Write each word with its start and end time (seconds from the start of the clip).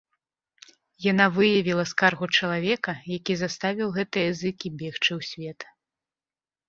Яна 1.11 1.25
выявіла 1.35 1.83
скаргу 1.91 2.25
чалавека, 2.39 2.91
які 3.17 3.33
заставіў 3.45 3.87
гэтыя 4.01 4.29
зыкі 4.41 4.67
бегчы 4.81 5.09
ў 5.21 5.33
свет. 5.33 5.59